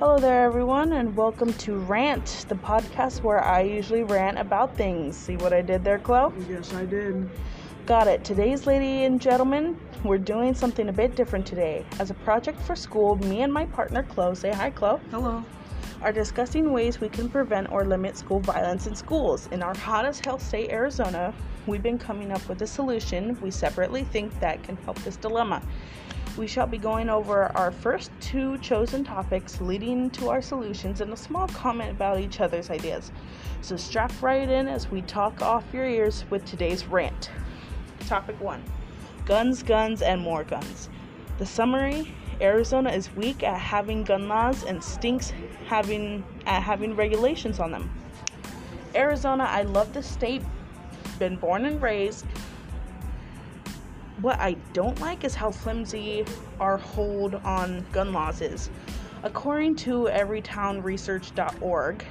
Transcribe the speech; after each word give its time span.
Hello 0.00 0.18
there, 0.18 0.44
everyone, 0.44 0.94
and 0.94 1.14
welcome 1.14 1.52
to 1.52 1.76
Rant, 1.76 2.46
the 2.48 2.54
podcast 2.54 3.22
where 3.22 3.44
I 3.44 3.60
usually 3.60 4.02
rant 4.02 4.38
about 4.38 4.74
things. 4.74 5.14
See 5.14 5.36
what 5.36 5.52
I 5.52 5.60
did 5.60 5.84
there, 5.84 5.98
Chloe? 5.98 6.32
Yes, 6.48 6.72
I 6.72 6.86
did. 6.86 7.28
Got 7.84 8.06
it. 8.06 8.24
Today's, 8.24 8.66
ladies 8.66 9.06
and 9.06 9.20
gentlemen, 9.20 9.78
we're 10.02 10.16
doing 10.16 10.54
something 10.54 10.88
a 10.88 10.92
bit 10.92 11.16
different 11.16 11.44
today. 11.44 11.84
As 11.98 12.10
a 12.10 12.14
project 12.14 12.62
for 12.62 12.74
school, 12.74 13.16
me 13.16 13.42
and 13.42 13.52
my 13.52 13.66
partner, 13.66 14.02
Chloe, 14.02 14.34
say 14.34 14.52
hi, 14.52 14.70
Chloe, 14.70 15.00
Hello. 15.10 15.44
are 16.00 16.12
discussing 16.12 16.72
ways 16.72 16.98
we 16.98 17.10
can 17.10 17.28
prevent 17.28 17.70
or 17.70 17.84
limit 17.84 18.16
school 18.16 18.40
violence 18.40 18.86
in 18.86 18.96
schools. 18.96 19.50
In 19.52 19.62
our 19.62 19.76
hottest 19.76 20.24
hell 20.24 20.38
state, 20.38 20.70
Arizona, 20.70 21.34
we've 21.66 21.82
been 21.82 21.98
coming 21.98 22.32
up 22.32 22.48
with 22.48 22.62
a 22.62 22.66
solution 22.66 23.38
we 23.42 23.50
separately 23.50 24.04
think 24.04 24.40
that 24.40 24.62
can 24.62 24.76
help 24.78 24.98
this 25.00 25.16
dilemma. 25.16 25.60
We 26.40 26.46
shall 26.46 26.66
be 26.66 26.78
going 26.78 27.10
over 27.10 27.54
our 27.54 27.70
first 27.70 28.10
two 28.18 28.56
chosen 28.60 29.04
topics, 29.04 29.60
leading 29.60 30.08
to 30.12 30.30
our 30.30 30.40
solutions, 30.40 31.02
and 31.02 31.12
a 31.12 31.16
small 31.16 31.46
comment 31.48 31.90
about 31.90 32.18
each 32.18 32.40
other's 32.40 32.70
ideas. 32.70 33.12
So 33.60 33.76
strap 33.76 34.10
right 34.22 34.48
in 34.48 34.66
as 34.66 34.90
we 34.90 35.02
talk 35.02 35.42
off 35.42 35.64
your 35.70 35.84
ears 35.84 36.24
with 36.30 36.46
today's 36.46 36.86
rant. 36.86 37.30
Topic 38.06 38.40
1 38.40 38.64
Guns, 39.26 39.62
guns, 39.62 40.00
and 40.00 40.22
more 40.22 40.42
guns. 40.44 40.88
The 41.36 41.44
summary 41.44 42.10
Arizona 42.40 42.88
is 42.88 43.14
weak 43.16 43.42
at 43.42 43.58
having 43.58 44.02
gun 44.02 44.26
laws 44.26 44.64
and 44.64 44.82
stinks 44.82 45.34
having 45.66 46.24
at 46.46 46.62
having 46.62 46.96
regulations 46.96 47.60
on 47.60 47.70
them. 47.70 47.90
Arizona, 48.94 49.44
I 49.44 49.64
love 49.64 49.92
the 49.92 50.02
state, 50.02 50.40
been 51.18 51.36
born 51.36 51.66
and 51.66 51.82
raised. 51.82 52.24
What 54.20 54.38
I 54.38 54.56
don't 54.74 55.00
like 55.00 55.24
is 55.24 55.34
how 55.34 55.50
flimsy 55.50 56.26
our 56.58 56.76
hold 56.76 57.36
on 57.36 57.86
gun 57.90 58.12
laws 58.12 58.42
is. 58.42 58.68
According 59.22 59.76
to 59.76 60.10
everytownresearch.org, 60.12 62.04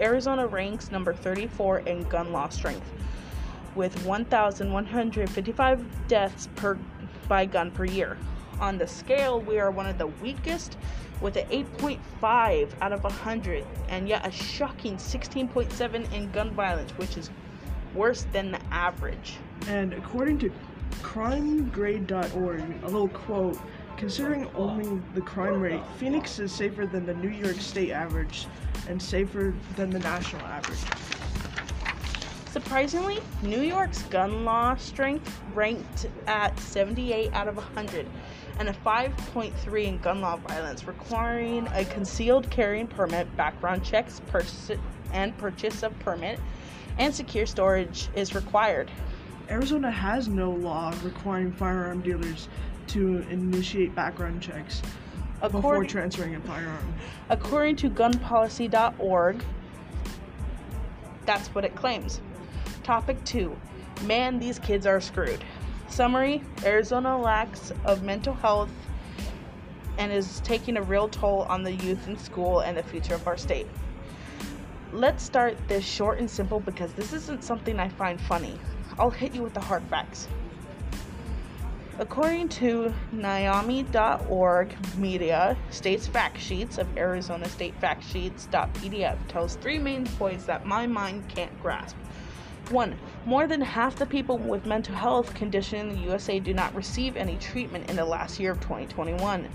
Arizona 0.00 0.46
ranks 0.46 0.90
number 0.90 1.14
34 1.14 1.78
in 1.80 2.02
gun 2.04 2.32
law 2.32 2.48
strength 2.48 2.90
with 3.76 4.04
1,155 4.04 6.08
deaths 6.08 6.48
per 6.56 6.76
by 7.28 7.44
gun 7.44 7.70
per 7.70 7.84
year. 7.84 8.18
On 8.60 8.76
the 8.76 8.86
scale, 8.86 9.40
we 9.40 9.60
are 9.60 9.70
one 9.70 9.86
of 9.86 9.98
the 9.98 10.06
weakest 10.06 10.76
with 11.20 11.36
an 11.36 11.46
8.5 11.48 12.70
out 12.80 12.92
of 12.92 13.04
100 13.04 13.64
and 13.88 14.08
yet 14.08 14.26
a 14.26 14.30
shocking 14.30 14.96
16.7 14.96 16.12
in 16.12 16.30
gun 16.32 16.50
violence, 16.50 16.90
which 16.92 17.16
is 17.16 17.30
worse 17.94 18.26
than 18.32 18.50
the 18.50 18.60
average. 18.70 19.36
And 19.68 19.92
according 19.92 20.38
to 20.40 20.50
crimegrade.org, 21.02 22.82
a 22.82 22.86
little 22.86 23.08
quote, 23.08 23.58
considering 23.96 24.48
only 24.54 25.00
the 25.14 25.20
crime 25.20 25.60
rate, 25.60 25.82
Phoenix 25.98 26.38
is 26.38 26.52
safer 26.52 26.86
than 26.86 27.06
the 27.06 27.14
New 27.14 27.30
York 27.30 27.56
state 27.56 27.90
average 27.90 28.46
and 28.88 29.00
safer 29.00 29.54
than 29.76 29.90
the 29.90 29.98
national 29.98 30.42
average. 30.42 30.78
Surprisingly, 32.50 33.20
New 33.42 33.60
York's 33.60 34.02
gun 34.04 34.44
law 34.44 34.74
strength 34.76 35.42
ranked 35.54 36.06
at 36.26 36.58
78 36.58 37.32
out 37.34 37.48
of 37.48 37.56
100 37.56 38.06
and 38.58 38.68
a 38.68 38.72
5.3 38.72 39.84
in 39.84 39.98
gun 39.98 40.22
law 40.22 40.36
violence, 40.36 40.86
requiring 40.86 41.66
a 41.74 41.84
concealed 41.84 42.48
carrying 42.50 42.86
permit, 42.86 43.34
background 43.36 43.84
checks, 43.84 44.22
pers- 44.28 44.70
and 45.12 45.36
purchase 45.36 45.82
of 45.82 45.98
permit, 45.98 46.40
and 46.98 47.14
secure 47.14 47.44
storage 47.44 48.08
is 48.14 48.34
required. 48.34 48.90
Arizona 49.48 49.90
has 49.90 50.28
no 50.28 50.50
law 50.50 50.92
requiring 51.02 51.52
firearm 51.52 52.00
dealers 52.00 52.48
to 52.88 53.18
initiate 53.30 53.94
background 53.94 54.42
checks 54.42 54.82
before 55.40 55.84
transferring 55.84 56.34
a 56.34 56.40
firearm. 56.40 56.94
according 57.28 57.76
to 57.76 57.90
gunpolicy.org, 57.90 59.44
that's 61.24 61.48
what 61.48 61.64
it 61.64 61.74
claims. 61.74 62.20
Topic 62.82 63.22
2 63.24 63.56
Man, 64.04 64.38
these 64.38 64.58
kids 64.58 64.86
are 64.86 65.00
screwed. 65.00 65.42
Summary 65.88 66.42
Arizona 66.64 67.16
lacks 67.18 67.72
of 67.84 68.02
mental 68.02 68.34
health 68.34 68.70
and 69.98 70.12
is 70.12 70.40
taking 70.40 70.76
a 70.76 70.82
real 70.82 71.08
toll 71.08 71.42
on 71.48 71.62
the 71.62 71.72
youth 71.72 72.06
in 72.06 72.18
school 72.18 72.60
and 72.60 72.76
the 72.76 72.82
future 72.82 73.14
of 73.14 73.26
our 73.26 73.36
state. 73.36 73.66
Let's 74.92 75.22
start 75.22 75.56
this 75.68 75.84
short 75.84 76.18
and 76.18 76.30
simple 76.30 76.60
because 76.60 76.92
this 76.92 77.12
isn't 77.12 77.42
something 77.42 77.80
I 77.80 77.88
find 77.88 78.20
funny. 78.20 78.58
I'll 78.98 79.10
hit 79.10 79.34
you 79.34 79.42
with 79.42 79.54
the 79.54 79.60
hard 79.60 79.82
facts. 79.84 80.28
According 81.98 82.50
to 82.50 82.92
NAMI.org 83.12 84.76
media, 84.98 85.56
state's 85.70 86.06
fact 86.06 86.38
sheets 86.38 86.76
of 86.76 86.94
Arizona 86.98 87.48
State 87.48 87.74
Fact 87.80 88.04
tells 89.28 89.56
three 89.56 89.78
main 89.78 90.06
points 90.06 90.44
that 90.44 90.66
my 90.66 90.86
mind 90.86 91.26
can't 91.28 91.58
grasp. 91.62 91.96
One, 92.70 92.98
more 93.24 93.46
than 93.46 93.62
half 93.62 93.96
the 93.96 94.04
people 94.04 94.36
with 94.36 94.66
mental 94.66 94.94
health 94.94 95.32
condition 95.34 95.78
in 95.78 95.88
the 95.94 96.00
USA 96.02 96.38
do 96.38 96.52
not 96.52 96.74
receive 96.74 97.16
any 97.16 97.36
treatment 97.36 97.88
in 97.88 97.96
the 97.96 98.04
last 98.04 98.38
year 98.38 98.52
of 98.52 98.60
2021. 98.60 99.48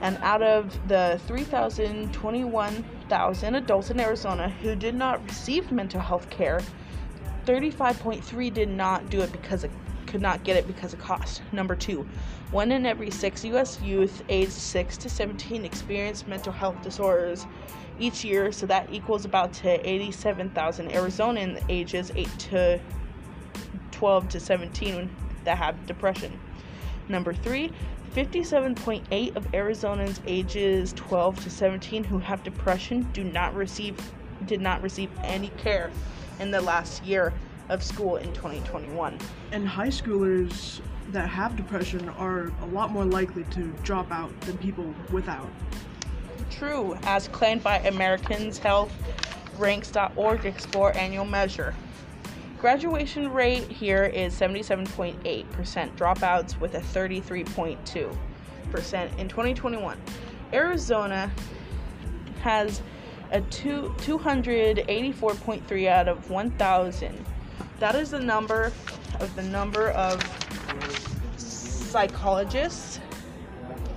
And 0.00 0.18
out 0.22 0.42
of 0.42 0.76
the 0.88 1.20
3,021,000 1.28 3.56
adults 3.56 3.90
in 3.90 4.00
Arizona 4.00 4.48
who 4.48 4.74
did 4.74 4.96
not 4.96 5.24
receive 5.24 5.70
mental 5.70 6.00
health 6.00 6.28
care, 6.30 6.60
35.3 7.46 8.54
did 8.54 8.68
not 8.68 9.10
do 9.10 9.20
it 9.20 9.30
because 9.32 9.64
it 9.64 9.70
could 10.06 10.22
not 10.22 10.44
get 10.44 10.56
it 10.56 10.66
because 10.66 10.92
of 10.92 10.98
cost. 10.98 11.42
Number 11.52 11.74
two, 11.74 12.06
one 12.50 12.72
in 12.72 12.86
every 12.86 13.10
six 13.10 13.44
U.S. 13.44 13.80
youth 13.82 14.22
aged 14.28 14.52
6 14.52 14.96
to 14.98 15.08
17 15.08 15.64
experience 15.64 16.26
mental 16.26 16.52
health 16.52 16.80
disorders 16.82 17.46
each 17.98 18.24
year, 18.24 18.50
so 18.52 18.66
that 18.66 18.92
equals 18.92 19.24
about 19.24 19.52
to 19.54 19.88
87,000 19.88 20.90
Arizonans 20.90 21.62
ages 21.68 22.12
8 22.14 22.28
to 22.38 22.80
12 23.90 24.28
to 24.30 24.40
17 24.40 25.10
that 25.44 25.58
have 25.58 25.86
depression. 25.86 26.38
Number 27.08 27.34
three, 27.34 27.72
57.8 28.14 29.36
of 29.36 29.50
Arizonans 29.52 30.20
ages 30.26 30.92
12 30.94 31.42
to 31.42 31.50
17 31.50 32.04
who 32.04 32.18
have 32.18 32.42
depression 32.44 33.02
do 33.12 33.24
not 33.24 33.54
receive 33.54 33.96
did 34.46 34.60
not 34.60 34.82
receive 34.82 35.10
any 35.22 35.48
care 35.58 35.90
in 36.40 36.50
the 36.50 36.60
last 36.60 37.04
year 37.04 37.32
of 37.68 37.82
school 37.82 38.16
in 38.16 38.32
2021. 38.32 39.18
And 39.52 39.66
high 39.66 39.88
schoolers 39.88 40.80
that 41.10 41.28
have 41.28 41.56
depression 41.56 42.08
are 42.10 42.52
a 42.62 42.66
lot 42.66 42.90
more 42.90 43.04
likely 43.04 43.44
to 43.44 43.66
drop 43.82 44.10
out 44.10 44.38
than 44.42 44.58
people 44.58 44.94
without. 45.12 45.48
True, 46.50 46.96
as 47.02 47.28
claimed 47.28 47.62
by 47.62 47.78
Americans 47.80 48.58
Health 48.58 48.92
Ranks.org 49.58 50.46
Explore 50.46 50.96
annual 50.96 51.24
measure. 51.24 51.74
Graduation 52.60 53.30
rate 53.30 53.70
here 53.70 54.04
is 54.04 54.34
77.8%, 54.34 55.96
dropouts 55.96 56.58
with 56.60 56.74
a 56.74 56.80
33.2% 56.80 59.18
in 59.18 59.28
2021. 59.28 60.00
Arizona 60.52 61.30
has 62.40 62.82
a 63.34 63.40
two, 63.42 63.92
284.3 63.98 65.88
out 65.88 66.08
of 66.08 66.30
1,000. 66.30 67.26
That 67.80 67.96
is 67.96 68.10
the 68.12 68.20
number 68.20 68.72
of 69.18 69.34
the 69.34 69.42
number 69.42 69.90
of 69.90 70.22
psychologists, 71.36 73.00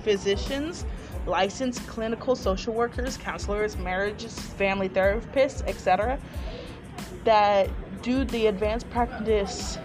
physicians, 0.02 0.84
licensed 1.24 1.86
clinical 1.86 2.34
social 2.34 2.74
workers, 2.74 3.16
counselors, 3.16 3.76
marriage, 3.76 4.24
family 4.26 4.88
therapists, 4.88 5.62
etc., 5.68 6.18
that 7.22 7.70
do 8.02 8.24
the 8.24 8.48
advanced 8.48 8.90
practice 8.90 9.78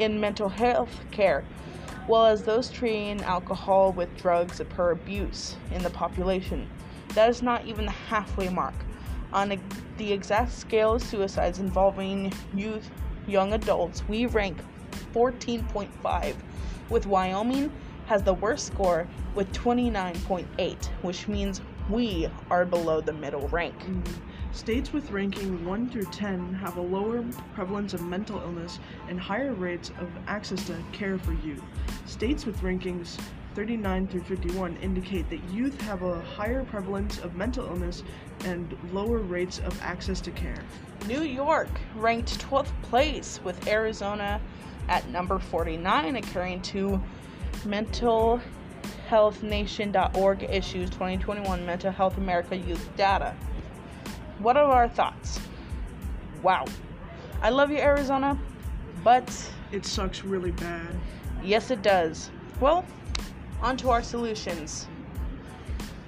in 0.00 0.18
mental 0.18 0.48
health 0.48 0.98
care, 1.12 1.44
well 2.08 2.26
as 2.26 2.42
those 2.42 2.68
treating 2.70 3.20
alcohol 3.22 3.92
with 3.92 4.08
drugs 4.16 4.60
per 4.70 4.90
abuse 4.90 5.54
in 5.72 5.80
the 5.84 5.90
population. 5.90 6.68
That 7.10 7.30
is 7.30 7.40
not 7.40 7.64
even 7.66 7.84
the 7.84 7.92
halfway 7.92 8.48
mark. 8.48 8.74
On 9.36 9.52
the 9.98 10.12
exact 10.14 10.50
scale 10.50 10.94
of 10.94 11.02
suicides 11.02 11.58
involving 11.58 12.32
youth, 12.54 12.90
young 13.26 13.52
adults, 13.52 14.02
we 14.08 14.24
rank 14.24 14.56
14.5, 15.12 16.34
with 16.88 17.06
Wyoming 17.06 17.70
has 18.06 18.22
the 18.22 18.32
worst 18.32 18.66
score 18.66 19.06
with 19.34 19.52
29.8, 19.52 20.86
which 21.02 21.28
means 21.28 21.60
we 21.90 22.30
are 22.48 22.64
below 22.64 23.02
the 23.02 23.12
middle 23.12 23.46
rank. 23.48 23.78
Mm. 23.80 24.06
States 24.52 24.94
with 24.94 25.10
ranking 25.10 25.66
1 25.66 25.90
through 25.90 26.06
10 26.06 26.54
have 26.54 26.78
a 26.78 26.80
lower 26.80 27.22
prevalence 27.52 27.92
of 27.92 28.00
mental 28.00 28.38
illness 28.40 28.78
and 29.10 29.20
higher 29.20 29.52
rates 29.52 29.90
of 30.00 30.08
access 30.26 30.66
to 30.68 30.82
care 30.92 31.18
for 31.18 31.34
youth. 31.34 31.62
States 32.06 32.46
with 32.46 32.58
rankings 32.62 33.20
39 33.56 34.06
through 34.08 34.20
51 34.20 34.76
indicate 34.82 35.30
that 35.30 35.42
youth 35.50 35.80
have 35.80 36.02
a 36.02 36.20
higher 36.20 36.62
prevalence 36.64 37.18
of 37.20 37.34
mental 37.36 37.64
illness 37.66 38.02
and 38.44 38.76
lower 38.92 39.16
rates 39.20 39.60
of 39.60 39.80
access 39.80 40.20
to 40.20 40.30
care. 40.30 40.62
New 41.06 41.22
York 41.22 41.70
ranked 41.94 42.38
12th 42.38 42.70
place 42.82 43.40
with 43.42 43.66
Arizona 43.66 44.42
at 44.88 45.08
number 45.08 45.38
49, 45.38 46.16
according 46.16 46.60
to 46.62 47.02
mental 47.64 48.42
mentalhealthnation.org 49.10 50.42
issues 50.42 50.90
2021 50.90 51.64
Mental 51.64 51.90
Health 51.90 52.18
America 52.18 52.56
Youth 52.56 52.90
Data. 52.94 53.34
What 54.38 54.58
are 54.58 54.70
our 54.70 54.88
thoughts? 54.88 55.40
Wow. 56.42 56.66
I 57.40 57.48
love 57.48 57.70
you, 57.70 57.78
Arizona, 57.78 58.38
but 59.02 59.50
It 59.72 59.86
sucks 59.86 60.24
really 60.24 60.50
bad. 60.50 60.94
yes, 61.42 61.70
it 61.70 61.80
does. 61.80 62.30
Well, 62.60 62.84
on 63.60 63.76
to 63.78 63.90
our 63.90 64.02
solutions. 64.02 64.86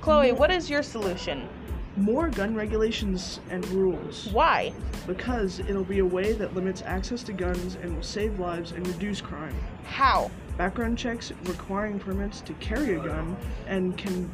Chloe, 0.00 0.33
what 0.33 0.50
is 0.50 0.71
your 0.71 0.83
solution? 0.83 1.49
More 1.97 2.29
gun 2.29 2.55
regulations 2.55 3.41
and 3.50 3.67
rules. 3.69 4.29
Why? 4.33 4.73
Because 5.06 5.59
it'll 5.59 5.85
be 5.85 5.99
a 5.99 6.06
way 6.06 6.33
that 6.33 6.55
limits 6.55 6.83
access 6.87 7.23
to 7.25 7.33
guns 7.33 7.77
and 7.83 7.95
will 7.95 8.03
save 8.03 8.39
lives 8.39 8.73
and 8.73 8.87
reduce 8.87 9.21
crime. 9.21 9.55
How? 9.85 10.31
Background 10.56 10.97
checks 10.97 11.33
requiring 11.45 11.99
permits 11.99 12.41
to 12.43 12.53
carry 12.55 12.95
a 12.95 13.00
gun 13.00 13.37
and 13.67 13.99
can. 13.99 14.31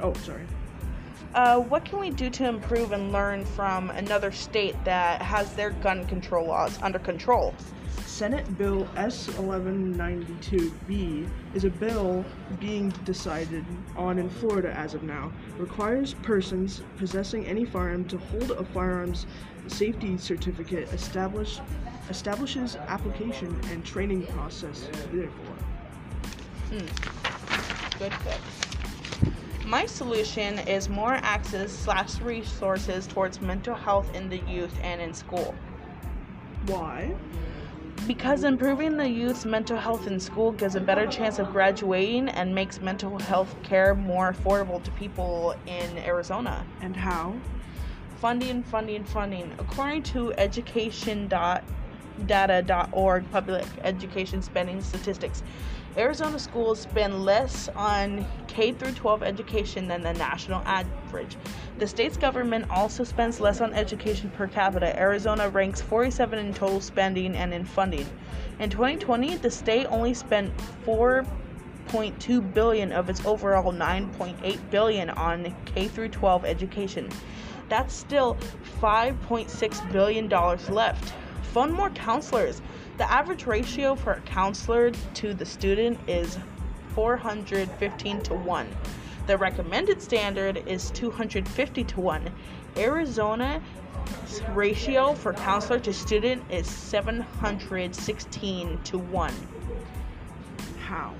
Oh, 0.00 0.12
sorry. 0.14 0.44
Uh, 1.34 1.60
what 1.60 1.84
can 1.84 1.98
we 1.98 2.10
do 2.10 2.30
to 2.30 2.48
improve 2.48 2.92
and 2.92 3.12
learn 3.12 3.44
from 3.44 3.90
another 3.90 4.32
state 4.32 4.74
that 4.84 5.20
has 5.20 5.52
their 5.54 5.70
gun 5.70 6.06
control 6.06 6.46
laws 6.46 6.78
under 6.82 6.98
control? 6.98 7.54
Senate 8.06 8.56
Bill 8.56 8.88
S 8.96 9.26
1192B 9.26 11.28
is 11.52 11.64
a 11.64 11.70
bill 11.70 12.24
being 12.58 12.88
decided 13.04 13.62
on 13.94 14.18
in 14.18 14.30
Florida 14.30 14.72
as 14.72 14.94
of 14.94 15.02
now. 15.02 15.30
Requires 15.58 16.14
persons 16.14 16.80
possessing 16.96 17.44
any 17.44 17.66
firearm 17.66 18.06
to 18.06 18.16
hold 18.16 18.52
a 18.52 18.64
firearms 18.64 19.26
safety 19.66 20.16
certificate. 20.16 20.90
Establish, 20.94 21.60
establishes 22.08 22.76
application 22.76 23.60
and 23.70 23.84
training 23.84 24.24
process 24.28 24.88
therefore. 25.12 25.56
Good, 27.98 28.12
good. 28.24 28.85
My 29.66 29.84
solution 29.84 30.60
is 30.60 30.88
more 30.88 31.12
access 31.14 31.72
slash 31.72 32.20
resources 32.20 33.08
towards 33.08 33.40
mental 33.40 33.74
health 33.74 34.14
in 34.14 34.28
the 34.28 34.38
youth 34.48 34.72
and 34.80 35.00
in 35.00 35.12
school. 35.12 35.56
Why? 36.66 37.12
Because 38.06 38.44
improving 38.44 38.96
the 38.96 39.08
youth's 39.08 39.44
mental 39.44 39.76
health 39.76 40.06
in 40.06 40.20
school 40.20 40.52
gives 40.52 40.76
a 40.76 40.80
better 40.80 41.08
chance 41.08 41.40
of 41.40 41.50
graduating 41.50 42.28
and 42.28 42.54
makes 42.54 42.80
mental 42.80 43.18
health 43.18 43.56
care 43.64 43.96
more 43.96 44.32
affordable 44.32 44.80
to 44.84 44.90
people 44.92 45.56
in 45.66 45.98
Arizona. 45.98 46.64
And 46.80 46.94
how? 46.94 47.34
Funding, 48.20 48.62
funding, 48.62 49.02
funding. 49.02 49.52
According 49.58 50.04
to 50.04 50.32
education.data.org 50.34 53.30
public 53.32 53.66
education 53.82 54.42
spending 54.42 54.80
statistics, 54.80 55.42
Arizona 55.96 56.38
schools 56.38 56.80
spend 56.80 57.24
less 57.24 57.70
on 57.74 58.26
K 58.48 58.72
through 58.72 58.92
12 58.92 59.22
education 59.22 59.88
than 59.88 60.02
the 60.02 60.12
national 60.12 60.60
average. 60.66 61.38
The 61.78 61.86
state's 61.86 62.18
government 62.18 62.66
also 62.70 63.02
spends 63.02 63.40
less 63.40 63.62
on 63.62 63.72
education 63.72 64.30
per 64.36 64.46
capita. 64.46 64.94
Arizona 64.98 65.48
ranks 65.48 65.80
47 65.80 66.38
in 66.38 66.52
total 66.52 66.82
spending 66.82 67.34
and 67.34 67.54
in 67.54 67.64
funding. 67.64 68.06
In 68.58 68.68
2020, 68.68 69.36
the 69.36 69.50
state 69.50 69.86
only 69.86 70.12
spent 70.12 70.54
4.2 70.84 72.52
billion 72.52 72.92
of 72.92 73.08
its 73.08 73.24
overall 73.24 73.72
9.8 73.72 74.70
billion 74.70 75.08
on 75.10 75.54
K 75.64 75.88
through 75.88 76.10
12 76.10 76.44
education. 76.44 77.08
That's 77.70 77.94
still 77.94 78.36
5.6 78.82 79.92
billion 79.92 80.28
dollars 80.28 80.68
left. 80.68 81.14
Fund 81.56 81.72
more 81.72 81.88
counselors. 81.88 82.60
The 82.98 83.10
average 83.10 83.46
ratio 83.46 83.94
for 83.94 84.12
a 84.12 84.20
counselor 84.20 84.90
to 84.90 85.32
the 85.32 85.46
student 85.46 85.98
is 86.06 86.36
415 86.94 88.20
to 88.24 88.34
1. 88.34 88.68
The 89.26 89.38
recommended 89.38 90.02
standard 90.02 90.62
is 90.66 90.90
250 90.90 91.84
to 91.84 91.98
1. 91.98 92.30
Arizona 92.76 93.62
ratio 94.52 95.14
for 95.14 95.32
counselor 95.32 95.80
to 95.80 95.94
student 95.94 96.42
is 96.50 96.68
716 96.68 98.82
to 98.82 98.98
1. 98.98 99.32
How? 100.86 101.14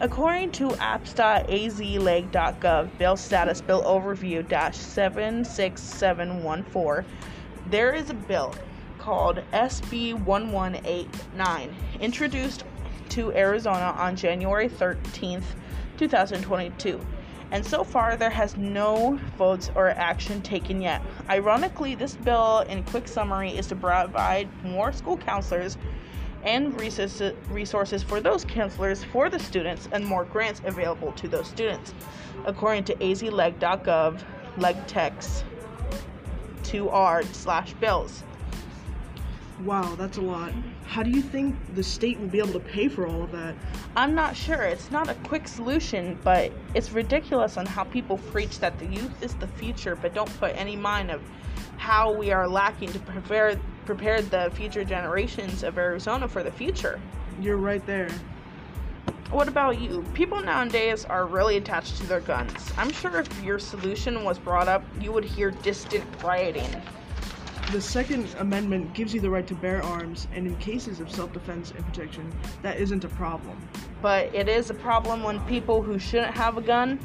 According 0.00 0.50
to 0.50 0.70
apps.azleg.gov, 0.70 2.98
bill 2.98 3.16
status 3.16 3.60
bill 3.60 3.84
overview 3.84 4.44
76714, 4.74 7.04
there 7.70 7.94
is 7.94 8.10
a 8.10 8.14
bill 8.14 8.52
called 9.06 9.40
SB 9.52 10.14
1189 10.14 11.76
introduced 12.00 12.64
to 13.08 13.32
Arizona 13.34 13.94
on 13.96 14.16
January 14.16 14.68
13th, 14.68 15.44
2022. 15.96 17.00
And 17.52 17.64
so 17.64 17.84
far, 17.84 18.16
there 18.16 18.30
has 18.30 18.56
no 18.56 19.16
votes 19.38 19.70
or 19.76 19.90
action 19.90 20.42
taken 20.42 20.82
yet. 20.82 21.02
Ironically, 21.30 21.94
this 21.94 22.16
bill, 22.16 22.64
in 22.68 22.82
quick 22.82 23.06
summary, 23.06 23.50
is 23.50 23.68
to 23.68 23.76
provide 23.76 24.48
more 24.64 24.90
school 24.92 25.16
counselors 25.16 25.78
and 26.42 26.74
resources 26.80 28.02
for 28.02 28.20
those 28.20 28.44
counselors 28.44 29.04
for 29.04 29.30
the 29.30 29.38
students 29.38 29.88
and 29.92 30.04
more 30.04 30.24
grants 30.24 30.60
available 30.64 31.12
to 31.12 31.28
those 31.28 31.46
students. 31.46 31.94
According 32.44 32.82
to 32.84 32.96
azleg.gov, 32.96 34.20
legtext 34.56 35.44
2r 36.64 37.24
slash 37.32 37.72
bills. 37.74 38.24
Wow, 39.64 39.94
that's 39.96 40.18
a 40.18 40.20
lot. 40.20 40.52
How 40.84 41.02
do 41.02 41.10
you 41.10 41.22
think 41.22 41.56
the 41.74 41.82
state 41.82 42.20
will 42.20 42.28
be 42.28 42.38
able 42.38 42.52
to 42.52 42.60
pay 42.60 42.88
for 42.88 43.06
all 43.06 43.22
of 43.22 43.32
that? 43.32 43.54
I'm 43.96 44.14
not 44.14 44.36
sure. 44.36 44.62
It's 44.62 44.90
not 44.90 45.08
a 45.08 45.14
quick 45.14 45.48
solution, 45.48 46.18
but 46.22 46.52
it's 46.74 46.92
ridiculous 46.92 47.56
on 47.56 47.64
how 47.64 47.84
people 47.84 48.18
preach 48.18 48.58
that 48.60 48.78
the 48.78 48.86
youth 48.86 49.22
is 49.22 49.34
the 49.34 49.46
future, 49.46 49.96
but 49.96 50.12
don't 50.12 50.38
put 50.38 50.54
any 50.56 50.76
mind 50.76 51.10
of 51.10 51.22
how 51.78 52.12
we 52.12 52.32
are 52.32 52.46
lacking 52.46 52.92
to 52.92 52.98
prepare 52.98 53.58
prepare 53.86 54.20
the 54.20 54.50
future 54.54 54.84
generations 54.84 55.62
of 55.62 55.78
Arizona 55.78 56.28
for 56.28 56.42
the 56.42 56.50
future. 56.50 57.00
You're 57.40 57.56
right 57.56 57.84
there. 57.86 58.10
What 59.30 59.48
about 59.48 59.80
you? 59.80 60.04
People 60.12 60.40
nowadays 60.42 61.04
are 61.04 61.26
really 61.26 61.56
attached 61.56 61.96
to 61.98 62.06
their 62.06 62.20
guns. 62.20 62.52
I'm 62.76 62.92
sure 62.92 63.20
if 63.20 63.42
your 63.42 63.58
solution 63.58 64.22
was 64.24 64.38
brought 64.38 64.68
up, 64.68 64.84
you 65.00 65.12
would 65.12 65.24
hear 65.24 65.50
distant 65.50 66.04
rioting. 66.22 66.68
The 67.72 67.80
Second 67.80 68.32
Amendment 68.38 68.94
gives 68.94 69.12
you 69.12 69.20
the 69.20 69.28
right 69.28 69.46
to 69.48 69.54
bear 69.56 69.82
arms, 69.82 70.28
and 70.32 70.46
in 70.46 70.56
cases 70.58 71.00
of 71.00 71.10
self 71.10 71.32
defense 71.32 71.72
and 71.74 71.84
protection, 71.84 72.32
that 72.62 72.78
isn't 72.78 73.04
a 73.04 73.08
problem. 73.08 73.60
But 74.00 74.32
it 74.32 74.48
is 74.48 74.70
a 74.70 74.74
problem 74.74 75.24
when 75.24 75.40
people 75.46 75.82
who 75.82 75.98
shouldn't 75.98 76.32
have 76.32 76.56
a 76.58 76.62
gun. 76.62 77.00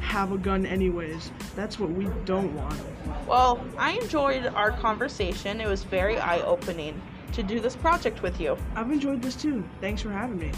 Have 0.00 0.32
a 0.32 0.38
gun, 0.38 0.66
anyways. 0.66 1.30
That's 1.54 1.78
what 1.78 1.90
we 1.90 2.08
don't 2.24 2.52
want. 2.56 2.80
Well, 3.28 3.64
I 3.78 3.92
enjoyed 3.92 4.46
our 4.46 4.72
conversation. 4.72 5.60
It 5.60 5.68
was 5.68 5.84
very 5.84 6.18
eye 6.18 6.40
opening 6.40 7.00
to 7.32 7.44
do 7.44 7.60
this 7.60 7.76
project 7.76 8.20
with 8.20 8.40
you. 8.40 8.56
I've 8.74 8.90
enjoyed 8.90 9.22
this 9.22 9.36
too. 9.36 9.62
Thanks 9.80 10.02
for 10.02 10.10
having 10.10 10.38
me. 10.38 10.50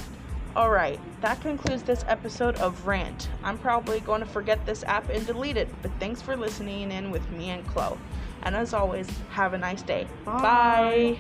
Alright, 0.57 1.00
that 1.21 1.41
concludes 1.41 1.83
this 1.83 2.05
episode 2.09 2.57
of 2.57 2.87
Rant. 2.87 3.29
I'm 3.43 3.59
probably 3.59 4.00
going 4.00 4.21
to 4.21 4.27
forget 4.27 4.65
this 4.65 4.85
app 4.85 5.09
and 5.11 5.27
delete 5.27 5.57
it, 5.57 5.69
but 5.83 5.91
thanks 5.99 6.21
for 6.21 6.37
listening 6.37 6.91
in 6.91 7.11
with 7.11 7.29
me 7.31 7.50
and 7.50 7.67
Chloe. 7.67 7.99
And 8.43 8.57
as 8.57 8.75
always, 8.75 9.09
have 9.31 9.55
a 9.55 9.59
nice 9.59 9.83
day. 9.83 10.07
Bye. 10.25 10.43
Bye. 10.43 11.19